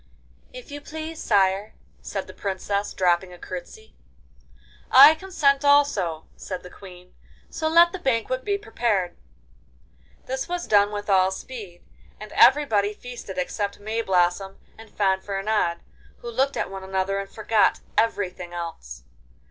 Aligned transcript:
'If 0.51 0.71
you 0.71 0.81
please, 0.81 1.21
sire,' 1.21 1.75
said 2.01 2.25
the 2.25 2.33
Princess, 2.33 2.91
dropping 2.91 3.31
a 3.31 3.37
curtsey. 3.37 3.93
'I 4.89 5.13
consent 5.13 5.63
also,' 5.63 6.25
said 6.35 6.63
the 6.63 6.71
Queen; 6.71 7.13
'so 7.51 7.67
let 7.67 7.91
the 7.91 7.99
banquet 7.99 8.43
be 8.43 8.57
prepared.' 8.57 9.15
This 10.25 10.49
was 10.49 10.65
done 10.65 10.91
with 10.91 11.07
all 11.07 11.29
speed, 11.29 11.83
and 12.19 12.31
everybody 12.31 12.95
feasted 12.95 13.37
except 13.37 13.79
Mayblossom 13.79 14.57
and 14.75 14.89
Fanfaronade, 14.89 15.81
who 16.23 16.31
looked 16.31 16.57
at 16.57 16.71
one 16.71 16.83
another 16.83 17.19
and 17.19 17.29
forgot 17.29 17.81
everything 17.95 18.53
else. 18.53 19.03